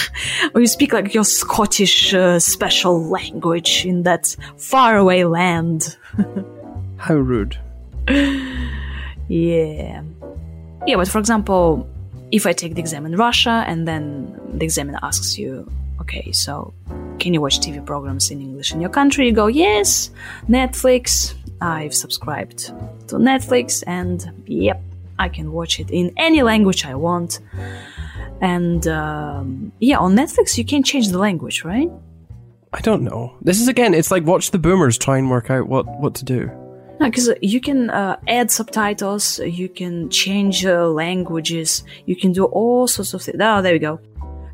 or 0.54 0.60
you 0.60 0.66
speak 0.66 0.92
like 0.94 1.12
your 1.12 1.24
Scottish 1.24 2.14
uh, 2.14 2.38
special 2.40 3.04
language 3.10 3.84
in 3.84 4.04
that 4.04 4.34
faraway 4.56 5.24
land? 5.24 5.96
How 6.96 7.14
rude. 7.14 7.58
Yeah. 9.28 10.02
Yeah, 10.86 10.96
but 10.96 11.08
for 11.08 11.18
example, 11.18 11.86
if 12.30 12.46
I 12.46 12.52
take 12.52 12.74
the 12.74 12.80
exam 12.80 13.06
in 13.06 13.16
Russia 13.16 13.64
and 13.66 13.86
then 13.86 14.38
the 14.52 14.64
examiner 14.64 14.98
asks 15.02 15.38
you, 15.38 15.70
okay, 16.00 16.30
so 16.32 16.74
can 17.18 17.34
you 17.34 17.40
watch 17.40 17.60
TV 17.60 17.84
programs 17.84 18.30
in 18.30 18.40
English 18.40 18.72
in 18.72 18.80
your 18.80 18.90
country? 18.90 19.26
You 19.26 19.32
go, 19.32 19.46
yes, 19.46 20.10
Netflix. 20.48 21.34
I've 21.60 21.94
subscribed 21.94 22.66
to 23.08 23.16
Netflix 23.16 23.82
and 23.86 24.24
yep, 24.46 24.80
I 25.18 25.28
can 25.28 25.52
watch 25.52 25.80
it 25.80 25.90
in 25.90 26.12
any 26.16 26.42
language 26.42 26.84
I 26.84 26.94
want. 26.94 27.40
And 28.40 28.86
um, 28.86 29.72
yeah, 29.80 29.98
on 29.98 30.14
Netflix, 30.14 30.56
you 30.56 30.64
can 30.64 30.84
change 30.84 31.08
the 31.08 31.18
language, 31.18 31.64
right? 31.64 31.90
I 32.72 32.80
don't 32.80 33.02
know. 33.02 33.36
This 33.40 33.60
is 33.60 33.66
again. 33.66 33.94
It's 33.94 34.10
like 34.10 34.24
watch 34.24 34.52
the 34.52 34.58
boomers 34.58 34.98
try 34.98 35.18
and 35.18 35.30
work 35.30 35.50
out 35.50 35.68
what 35.68 35.86
what 35.98 36.14
to 36.16 36.24
do. 36.24 36.50
No, 37.00 37.06
because 37.06 37.30
you 37.40 37.60
can 37.60 37.90
uh, 37.90 38.18
add 38.26 38.50
subtitles, 38.50 39.38
you 39.38 39.68
can 39.68 40.10
change 40.10 40.66
uh, 40.66 40.88
languages, 40.88 41.84
you 42.06 42.16
can 42.16 42.32
do 42.32 42.46
all 42.46 42.88
sorts 42.88 43.14
of 43.14 43.22
things. 43.22 43.38
Oh, 43.40 43.62
there 43.62 43.72
we 43.72 43.78
go. 43.78 44.00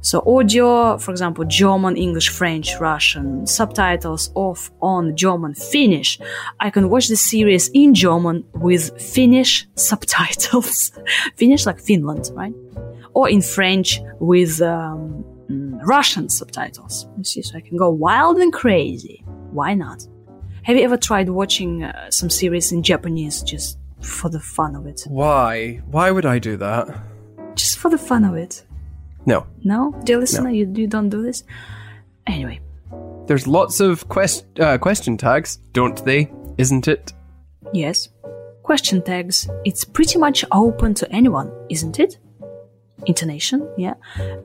So 0.05 0.23
audio, 0.27 0.99
for 0.99 1.13
example, 1.13 1.47
German, 1.47 1.97
English, 1.97 2.29
French, 2.29 2.79
Russian, 2.79 3.47
subtitles 3.47 4.31
off 4.35 4.71
on 4.83 5.17
German, 5.17 5.55
Finnish. 5.55 6.19
I 6.61 6.69
can 6.69 6.91
watch 6.91 7.09
the 7.09 7.17
series 7.17 7.71
in 7.73 7.95
German 7.95 8.45
with 8.53 9.01
Finnish 9.01 9.67
subtitles. 9.77 10.93
Finnish 11.37 11.65
like 11.65 11.81
Finland, 11.81 12.31
right? 12.35 12.53
Or 13.15 13.31
in 13.31 13.41
French 13.41 13.99
with 14.21 14.61
um, 14.61 15.25
mm, 15.49 15.81
Russian 15.87 16.29
subtitles. 16.29 17.07
You 17.17 17.25
see, 17.25 17.41
so 17.41 17.57
I 17.57 17.63
can 17.63 17.79
go 17.79 17.89
wild 17.89 18.37
and 18.37 18.53
crazy. 18.53 19.25
Why 19.53 19.73
not? 19.73 20.07
Have 20.65 20.77
you 20.77 20.83
ever 20.83 20.97
tried 20.97 21.29
watching 21.29 21.83
uh, 21.85 22.11
some 22.11 22.31
series 22.31 22.73
in 22.73 22.83
Japanese 22.83 23.43
just 23.43 23.79
for 24.01 24.31
the 24.31 24.41
fun 24.41 24.75
of 24.75 24.87
it? 24.87 25.03
Why? 25.09 25.77
Why 25.91 26.11
would 26.11 26.25
I 26.27 26.39
do 26.39 26.57
that? 26.57 26.89
Just 27.55 27.79
for 27.79 27.91
the 27.91 27.99
fun 27.99 28.25
of 28.25 28.35
it? 28.35 28.65
No. 29.27 29.47
No? 29.63 29.95
Dear 30.05 30.19
listener, 30.19 30.51
you, 30.51 30.71
you 30.75 30.87
don't 30.87 31.09
do 31.11 31.23
this? 31.23 31.45
Anyway, 32.27 32.61
There's 33.27 33.47
lots 33.47 33.81
of 33.81 34.09
quest 34.09 34.45
uh, 34.59 34.79
question 34.79 35.17
tags, 35.19 35.57
don't 35.73 36.03
they? 36.05 36.31
Isn't 36.59 36.89
it? 36.89 37.13
yes. 37.73 38.09
Question 38.63 39.03
tags. 39.03 39.47
It's 39.67 39.85
pretty 39.85 40.19
much 40.19 40.43
open 40.51 40.95
to 40.95 41.13
anyone, 41.13 41.53
isn't 41.69 42.01
it? 42.01 42.17
Intonation, 43.05 43.69
yeah. 43.77 43.93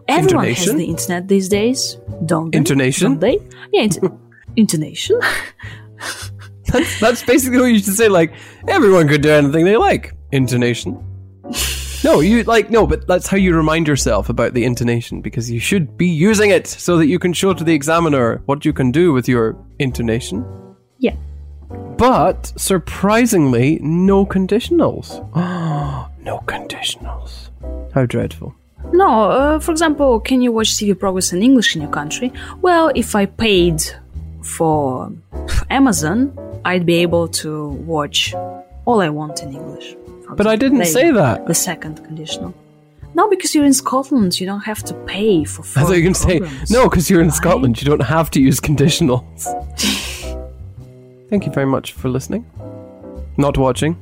Everyone 0.09 0.47
has 0.47 0.65
the 0.73 0.83
internet 0.83 1.29
these 1.29 1.47
days, 1.47 1.97
don't 2.25 2.51
they? 2.51 2.57
Intonation? 2.57 3.11
Don't 3.11 3.19
they? 3.21 3.39
Yeah, 3.71 3.83
int- 3.83 3.99
intonation. 4.57 5.21
That's, 6.67 6.99
that's 6.99 7.23
basically 7.23 7.57
what 7.57 7.71
you 7.71 7.79
should 7.79 7.95
say. 7.95 8.09
Like 8.09 8.31
everyone 8.67 9.07
could 9.07 9.23
do 9.23 9.31
anything 9.31 9.65
they 9.65 9.75
like. 9.75 10.13
Intonation. 10.31 11.03
No, 12.03 12.19
you 12.19 12.43
like 12.43 12.69
no, 12.69 12.85
but 12.85 13.07
that's 13.07 13.25
how 13.25 13.37
you 13.37 13.55
remind 13.55 13.87
yourself 13.87 14.29
about 14.29 14.53
the 14.53 14.63
intonation 14.65 15.19
because 15.21 15.49
you 15.49 15.59
should 15.59 15.97
be 15.97 16.07
using 16.07 16.51
it 16.51 16.67
so 16.67 16.95
that 16.97 17.07
you 17.07 17.17
can 17.17 17.33
show 17.33 17.53
to 17.55 17.63
the 17.63 17.73
examiner 17.73 18.41
what 18.45 18.65
you 18.65 18.71
can 18.71 18.91
do 18.91 19.11
with 19.13 19.27
your 19.27 19.57
intonation. 19.79 20.45
yeah. 20.99 21.15
But 21.97 22.53
surprisingly, 22.55 23.79
no 23.81 24.25
conditionals. 24.25 25.27
Oh, 25.35 26.07
no 26.21 26.39
conditionals. 26.45 27.49
How 27.93 28.05
dreadful. 28.05 28.53
No, 28.93 29.31
uh, 29.31 29.59
for 29.59 29.71
example, 29.71 30.19
can 30.19 30.41
you 30.41 30.51
watch 30.51 30.69
TV 30.69 30.97
programs 30.97 31.33
in 31.33 31.43
English 31.43 31.75
in 31.75 31.81
your 31.81 31.91
country? 31.91 32.31
Well, 32.61 32.91
if 32.95 33.15
I 33.15 33.25
paid 33.25 33.83
for 34.57 35.11
Amazon, 35.69 36.17
I'd 36.65 36.85
be 36.85 36.95
able 36.95 37.27
to 37.43 37.69
watch 37.95 38.33
all 38.85 39.01
I 39.01 39.09
want 39.09 39.41
in 39.43 39.53
English. 39.53 39.95
But 40.35 40.47
I 40.47 40.55
didn't 40.55 40.85
say 40.85 41.11
that. 41.11 41.45
The 41.47 41.53
second 41.55 42.03
conditional. 42.03 42.53
No, 43.15 43.27
because 43.29 43.55
you're 43.55 43.65
in 43.65 43.73
Scotland, 43.73 44.39
you 44.39 44.45
don't 44.45 44.61
have 44.71 44.83
to 44.83 44.93
pay 45.05 45.43
for. 45.43 45.61
I 45.63 45.83
thought 45.83 45.89
you 45.97 46.03
were 46.03 46.09
going 46.09 46.13
to 46.13 46.19
say 46.19 46.39
no 46.69 46.87
because 46.89 47.09
you're 47.09 47.21
in 47.21 47.27
Right? 47.29 47.35
Scotland. 47.35 47.81
You 47.81 47.87
don't 47.89 48.01
have 48.03 48.29
to 48.31 48.39
use 48.41 48.59
conditionals. 48.59 49.39
Thank 51.29 51.45
you 51.45 51.51
very 51.51 51.65
much 51.65 51.93
for 51.93 52.09
listening. 52.09 52.45
Not 53.37 53.57
watching. 53.57 53.97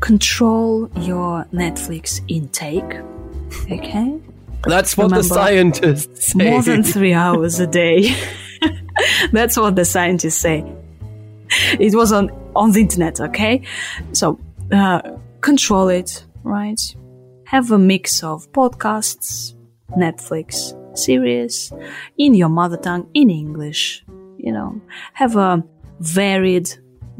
Control 0.00 0.88
your 0.96 1.46
Netflix 1.52 2.20
intake. 2.28 2.92
Okay. 3.70 4.18
That's 4.66 4.96
what 4.96 5.10
the 5.10 5.22
scientists 5.22 6.32
say. 6.32 6.50
More 6.50 6.62
than 6.62 6.82
three 6.82 7.14
hours 7.14 7.60
a 7.60 7.66
day. 7.66 8.14
That's 9.32 9.56
what 9.56 9.76
the 9.76 9.84
scientists 9.84 10.38
say. 10.38 10.64
It 11.78 11.94
was 11.94 12.12
on 12.12 12.30
on 12.54 12.72
the 12.72 12.80
internet, 12.80 13.20
okay? 13.20 13.62
So 14.12 14.38
uh, 14.72 15.00
control 15.40 15.88
it, 15.88 16.24
right? 16.42 16.80
have 17.50 17.72
a 17.72 17.78
mix 17.78 18.22
of 18.22 18.48
podcasts, 18.52 19.54
Netflix, 19.98 20.72
series, 20.96 21.72
in 22.16 22.32
your 22.32 22.48
mother 22.48 22.76
tongue, 22.76 23.10
in 23.12 23.28
English. 23.28 24.04
You 24.38 24.52
know, 24.52 24.80
have 25.14 25.34
a 25.34 25.64
varied 25.98 26.70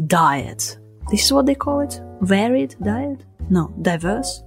diet. 0.06 0.78
This 1.10 1.24
is 1.24 1.32
what 1.32 1.46
they 1.46 1.56
call 1.56 1.80
it? 1.80 2.00
Varied 2.20 2.76
diet? 2.80 3.26
No, 3.50 3.74
diverse? 3.82 4.44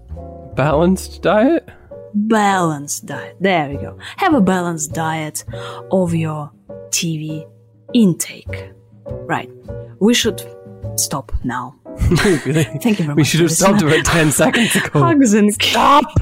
Balanced 0.56 1.22
diet? 1.22 1.68
Balanced 2.14 3.08
diet. 3.08 3.36
There 3.42 3.68
we 3.68 3.76
go. 3.76 3.98
Have 4.16 4.36
a 4.36 4.42
balanced 4.42 4.94
diet 4.94 5.44
of 5.92 6.16
your 6.16 6.50
TV 6.94 7.44
intake. 7.94 8.72
Right. 9.06 9.50
We 10.00 10.14
should 10.14 10.42
stop 10.96 11.32
now. 11.44 11.76
Thank 11.98 12.46
you 12.46 12.54
very 12.54 13.08
much. 13.08 13.16
We 13.16 13.24
should 13.24 13.40
have 13.42 13.52
stopped 13.52 13.82
about 13.82 14.06
10 14.06 14.32
seconds 14.32 14.76
ago. 14.76 15.00
Hugs 15.00 15.34
and 15.34 15.52
stop. 15.54 16.06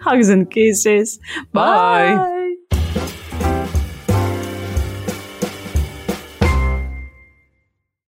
Hugs 0.00 0.28
and 0.28 0.50
kisses. 0.50 1.20
Bye. 1.52 2.16
Bye. 2.16 2.54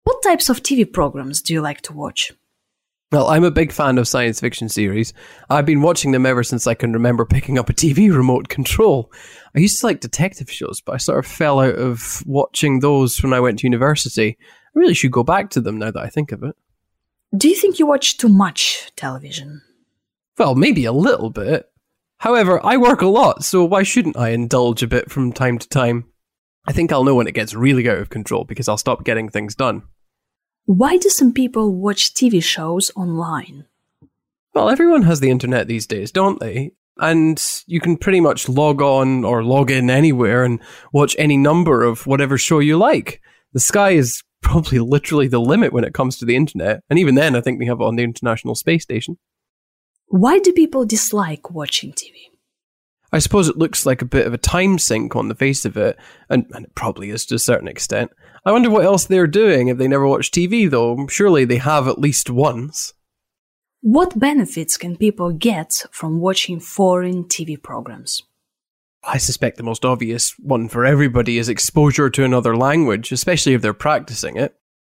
What 0.04 0.22
types 0.22 0.48
of 0.48 0.62
TV 0.62 0.90
programs 0.90 1.42
do 1.42 1.52
you 1.52 1.60
like 1.60 1.82
to 1.82 1.92
watch? 1.92 2.32
Well, 3.10 3.28
I'm 3.28 3.44
a 3.44 3.50
big 3.50 3.72
fan 3.72 3.96
of 3.96 4.06
science 4.06 4.38
fiction 4.38 4.68
series. 4.68 5.14
I've 5.48 5.64
been 5.64 5.80
watching 5.80 6.12
them 6.12 6.26
ever 6.26 6.44
since 6.44 6.66
I 6.66 6.74
can 6.74 6.92
remember 6.92 7.24
picking 7.24 7.58
up 7.58 7.70
a 7.70 7.74
TV 7.74 8.12
remote 8.14 8.48
control. 8.48 9.10
I 9.56 9.60
used 9.60 9.80
to 9.80 9.86
like 9.86 10.00
detective 10.00 10.50
shows, 10.50 10.82
but 10.82 10.92
I 10.92 10.98
sort 10.98 11.18
of 11.18 11.26
fell 11.26 11.60
out 11.60 11.76
of 11.76 12.22
watching 12.26 12.80
those 12.80 13.22
when 13.22 13.32
I 13.32 13.40
went 13.40 13.60
to 13.60 13.66
university. 13.66 14.36
I 14.40 14.78
really 14.78 14.92
should 14.92 15.12
go 15.12 15.24
back 15.24 15.48
to 15.50 15.60
them 15.62 15.78
now 15.78 15.90
that 15.90 16.02
I 16.02 16.08
think 16.08 16.32
of 16.32 16.42
it. 16.42 16.54
Do 17.36 17.48
you 17.48 17.56
think 17.56 17.78
you 17.78 17.86
watch 17.86 18.18
too 18.18 18.28
much 18.28 18.92
television? 18.94 19.62
Well, 20.36 20.54
maybe 20.54 20.84
a 20.84 20.92
little 20.92 21.30
bit. 21.30 21.66
However, 22.18 22.64
I 22.64 22.76
work 22.76 23.00
a 23.00 23.06
lot, 23.06 23.42
so 23.42 23.64
why 23.64 23.84
shouldn't 23.84 24.18
I 24.18 24.30
indulge 24.30 24.82
a 24.82 24.88
bit 24.88 25.10
from 25.10 25.32
time 25.32 25.58
to 25.58 25.68
time? 25.68 26.04
I 26.66 26.72
think 26.72 26.92
I'll 26.92 27.04
know 27.04 27.14
when 27.14 27.26
it 27.26 27.34
gets 27.34 27.54
really 27.54 27.88
out 27.88 27.98
of 27.98 28.10
control 28.10 28.44
because 28.44 28.68
I'll 28.68 28.76
stop 28.76 29.04
getting 29.04 29.30
things 29.30 29.54
done. 29.54 29.84
Why 30.68 30.98
do 30.98 31.08
some 31.08 31.32
people 31.32 31.74
watch 31.74 32.12
TV 32.12 32.42
shows 32.42 32.90
online? 32.94 33.64
Well, 34.54 34.68
everyone 34.68 35.04
has 35.04 35.18
the 35.18 35.30
internet 35.30 35.66
these 35.66 35.86
days, 35.86 36.12
don't 36.12 36.40
they? 36.40 36.72
And 36.98 37.42
you 37.66 37.80
can 37.80 37.96
pretty 37.96 38.20
much 38.20 38.50
log 38.50 38.82
on 38.82 39.24
or 39.24 39.42
log 39.42 39.70
in 39.70 39.88
anywhere 39.88 40.44
and 40.44 40.60
watch 40.92 41.16
any 41.18 41.38
number 41.38 41.82
of 41.82 42.06
whatever 42.06 42.36
show 42.36 42.58
you 42.58 42.76
like. 42.76 43.22
The 43.54 43.60
sky 43.60 43.92
is 43.92 44.22
probably 44.42 44.78
literally 44.94 45.26
the 45.26 45.40
limit 45.40 45.72
when 45.72 45.84
it 45.84 45.94
comes 45.94 46.18
to 46.18 46.26
the 46.26 46.36
internet. 46.36 46.82
And 46.90 46.98
even 46.98 47.14
then, 47.14 47.34
I 47.34 47.40
think 47.40 47.58
we 47.58 47.64
have 47.64 47.80
it 47.80 47.84
on 47.84 47.96
the 47.96 48.04
International 48.04 48.54
Space 48.54 48.82
Station. 48.82 49.16
Why 50.08 50.38
do 50.38 50.52
people 50.52 50.84
dislike 50.84 51.50
watching 51.50 51.92
TV? 51.92 52.12
I 53.10 53.20
suppose 53.20 53.48
it 53.48 53.56
looks 53.56 53.86
like 53.86 54.02
a 54.02 54.04
bit 54.04 54.26
of 54.26 54.34
a 54.34 54.38
time 54.38 54.78
sink 54.78 55.16
on 55.16 55.28
the 55.28 55.34
face 55.34 55.64
of 55.64 55.78
it, 55.78 55.96
and, 56.28 56.44
and 56.52 56.66
it 56.66 56.74
probably 56.74 57.08
is 57.08 57.24
to 57.26 57.36
a 57.36 57.38
certain 57.38 57.68
extent. 57.68 58.10
I 58.48 58.50
wonder 58.50 58.70
what 58.70 58.86
else 58.86 59.04
they're 59.04 59.26
doing 59.26 59.68
if 59.68 59.76
they 59.76 59.88
never 59.88 60.08
watch 60.08 60.30
TV, 60.30 60.70
though. 60.70 61.06
Surely 61.08 61.44
they 61.44 61.58
have 61.58 61.86
at 61.86 61.98
least 61.98 62.30
once. 62.30 62.94
What 63.82 64.18
benefits 64.18 64.78
can 64.78 64.96
people 64.96 65.32
get 65.32 65.84
from 65.90 66.18
watching 66.18 66.58
foreign 66.58 67.24
TV 67.24 67.62
programs? 67.62 68.22
I 69.04 69.18
suspect 69.18 69.58
the 69.58 69.64
most 69.64 69.84
obvious 69.84 70.34
one 70.38 70.70
for 70.70 70.86
everybody 70.86 71.36
is 71.36 71.50
exposure 71.50 72.08
to 72.08 72.24
another 72.24 72.56
language, 72.56 73.12
especially 73.12 73.52
if 73.52 73.60
they're 73.60 73.74
practicing 73.74 74.38
it. 74.38 74.54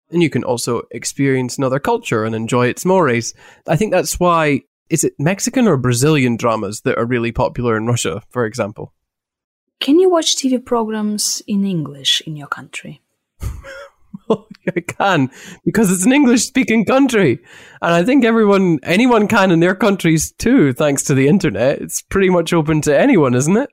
And 0.09 0.23
you 0.23 0.31
can 0.31 0.43
also 0.43 0.81
experience 0.89 1.55
another 1.55 1.79
culture 1.79 2.25
and 2.25 2.33
enjoy 2.33 2.69
its 2.69 2.85
mores. 2.85 3.35
I 3.67 3.75
think 3.75 3.91
that's 3.91 4.19
why, 4.19 4.61
is 4.89 5.03
it 5.03 5.13
Mexican 5.19 5.67
or 5.67 5.77
Brazilian 5.77 6.37
dramas 6.37 6.81
that 6.85 6.97
are 6.97 7.05
really 7.05 7.31
popular 7.31 7.77
in 7.77 7.85
Russia, 7.85 8.23
for 8.31 8.47
example? 8.47 8.95
Can 9.79 9.99
you 9.99 10.09
watch 10.09 10.37
TV 10.37 10.57
programs 10.65 11.43
in 11.45 11.63
English 11.65 12.19
in 12.25 12.35
your 12.35 12.47
country? 12.47 13.02
I 14.29 14.79
can 14.79 15.29
because 15.65 15.91
it's 15.91 16.05
an 16.05 16.13
English 16.13 16.45
speaking 16.45 16.85
country. 16.85 17.39
And 17.81 17.93
I 17.93 18.03
think 18.03 18.23
everyone, 18.23 18.79
anyone 18.83 19.27
can 19.27 19.51
in 19.51 19.59
their 19.59 19.75
countries 19.75 20.31
too, 20.31 20.73
thanks 20.73 21.03
to 21.03 21.13
the 21.13 21.27
internet. 21.27 21.81
It's 21.81 22.01
pretty 22.01 22.29
much 22.29 22.53
open 22.53 22.81
to 22.81 22.97
anyone, 22.97 23.33
isn't 23.33 23.57
it? 23.57 23.69